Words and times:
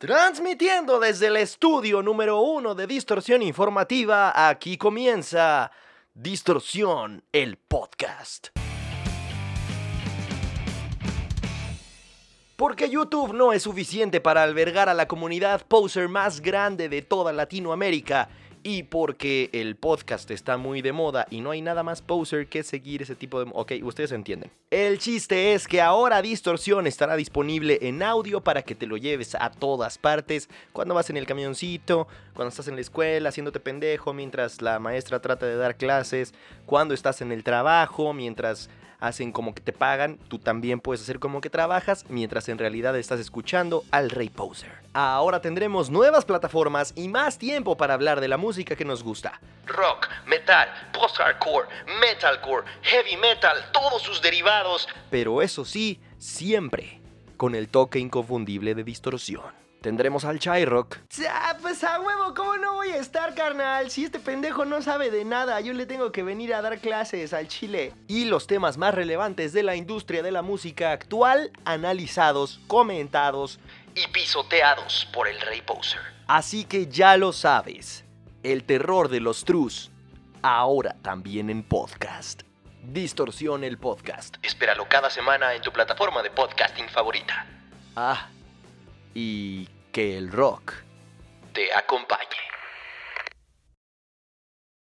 Transmitiendo 0.00 0.98
desde 0.98 1.26
el 1.26 1.36
estudio 1.36 2.02
número 2.02 2.40
uno 2.40 2.74
de 2.74 2.86
Distorsión 2.86 3.42
Informativa, 3.42 4.48
aquí 4.48 4.78
comienza 4.78 5.70
Distorsión, 6.14 7.22
el 7.32 7.58
podcast. 7.58 8.46
Porque 12.56 12.88
YouTube 12.88 13.34
no 13.34 13.52
es 13.52 13.64
suficiente 13.64 14.22
para 14.22 14.42
albergar 14.42 14.88
a 14.88 14.94
la 14.94 15.06
comunidad 15.06 15.66
poser 15.68 16.08
más 16.08 16.40
grande 16.40 16.88
de 16.88 17.02
toda 17.02 17.34
Latinoamérica 17.34 18.30
y 18.62 18.84
porque 18.84 19.50
el 19.52 19.76
podcast 19.76 20.30
está 20.30 20.56
muy 20.56 20.82
de 20.82 20.92
moda 20.92 21.26
y 21.30 21.40
no 21.40 21.50
hay 21.50 21.62
nada 21.62 21.82
más 21.82 22.02
poser 22.02 22.48
que 22.48 22.62
seguir 22.62 23.02
ese 23.02 23.14
tipo 23.14 23.42
de... 23.44 23.50
Ok, 23.54 23.72
ustedes 23.82 24.12
entienden. 24.12 24.50
El 24.70 24.98
chiste 24.98 25.54
es 25.54 25.66
que 25.66 25.80
ahora 25.80 26.22
Distorsión 26.22 26.86
estará 26.86 27.16
disponible 27.16 27.78
en 27.82 28.02
audio 28.02 28.42
para 28.42 28.62
que 28.62 28.74
te 28.74 28.86
lo 28.86 28.96
lleves 28.96 29.34
a 29.34 29.50
todas 29.50 29.98
partes, 29.98 30.48
cuando 30.72 30.94
vas 30.94 31.10
en 31.10 31.16
el 31.16 31.26
camioncito, 31.26 32.06
cuando 32.34 32.50
estás 32.50 32.68
en 32.68 32.76
la 32.76 32.80
escuela 32.80 33.28
haciéndote 33.28 33.60
pendejo 33.60 34.12
mientras 34.12 34.62
la 34.62 34.78
maestra 34.78 35.20
trata 35.20 35.46
de 35.46 35.56
dar 35.56 35.76
clases, 35.76 36.34
cuando 36.66 36.94
estás 36.94 37.20
en 37.20 37.32
el 37.32 37.44
trabajo, 37.44 38.12
mientras 38.12 38.70
hacen 39.00 39.32
como 39.32 39.54
que 39.54 39.60
te 39.60 39.72
pagan, 39.72 40.18
tú 40.28 40.38
también 40.38 40.80
puedes 40.80 41.02
hacer 41.02 41.18
como 41.18 41.40
que 41.40 41.50
trabajas 41.50 42.04
mientras 42.08 42.48
en 42.48 42.58
realidad 42.58 42.96
estás 42.96 43.20
escuchando 43.20 43.84
al 43.90 44.10
Rey 44.10 44.28
Poser. 44.28 44.72
Ahora 44.92 45.40
tendremos 45.40 45.90
nuevas 45.90 46.24
plataformas 46.24 46.92
y 46.96 47.08
más 47.08 47.38
tiempo 47.38 47.76
para 47.76 47.94
hablar 47.94 48.20
de 48.20 48.28
la 48.28 48.36
música 48.36 48.76
que 48.76 48.84
nos 48.84 49.02
gusta. 49.02 49.40
Rock, 49.66 50.08
metal, 50.26 50.68
post-hardcore, 50.92 51.68
metalcore, 52.00 52.64
heavy 52.82 53.16
metal, 53.16 53.56
todos 53.72 54.02
sus 54.02 54.20
derivados. 54.20 54.88
Pero 55.10 55.42
eso 55.42 55.64
sí, 55.64 56.00
siempre 56.18 57.00
con 57.36 57.54
el 57.54 57.68
toque 57.68 57.98
inconfundible 57.98 58.74
de 58.74 58.84
distorsión. 58.84 59.60
Tendremos 59.80 60.26
al 60.26 60.38
Chai 60.38 60.66
Rock. 60.66 60.98
Pues 61.62 61.84
a 61.84 62.00
huevo, 62.00 62.34
¿cómo 62.34 62.56
no 62.56 62.74
voy 62.74 62.90
a 62.90 62.96
estar, 62.96 63.34
carnal? 63.34 63.90
Si 63.90 64.04
este 64.04 64.18
pendejo 64.18 64.64
no 64.64 64.82
sabe 64.82 65.10
de 65.10 65.24
nada, 65.24 65.60
yo 65.60 65.72
le 65.72 65.86
tengo 65.86 66.12
que 66.12 66.22
venir 66.22 66.52
a 66.52 66.60
dar 66.60 66.80
clases 66.80 67.32
al 67.32 67.48
Chile. 67.48 67.94
Y 68.08 68.26
los 68.26 68.46
temas 68.46 68.76
más 68.76 68.94
relevantes 68.94 69.52
de 69.52 69.62
la 69.62 69.76
industria 69.76 70.22
de 70.22 70.32
la 70.32 70.42
música 70.42 70.92
actual, 70.92 71.50
analizados, 71.64 72.60
comentados 72.66 73.58
y 73.94 74.06
pisoteados 74.08 75.08
por 75.14 75.28
el 75.28 75.40
Rey 75.40 75.62
Poser. 75.62 76.00
Así 76.26 76.64
que 76.64 76.86
ya 76.86 77.16
lo 77.16 77.32
sabes, 77.32 78.04
el 78.42 78.64
terror 78.64 79.08
de 79.08 79.20
los 79.20 79.44
trus, 79.44 79.90
ahora 80.42 80.96
también 81.02 81.48
en 81.48 81.62
podcast. 81.62 82.42
Distorsión 82.82 83.64
el 83.64 83.78
podcast. 83.78 84.36
Espéralo 84.42 84.86
cada 84.88 85.08
semana 85.08 85.54
en 85.54 85.62
tu 85.62 85.72
plataforma 85.72 86.22
de 86.22 86.30
podcasting 86.30 86.88
favorita. 86.88 87.46
Ah 87.96 88.28
y 89.14 89.68
que 89.92 90.16
el 90.16 90.30
rock 90.30 90.74
te 91.52 91.72
acompañe. 91.74 92.49